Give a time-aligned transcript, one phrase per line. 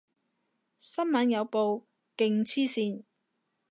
[0.03, 0.03] 新
[1.09, 1.83] 聞有報，
[2.17, 3.03] 勁黐線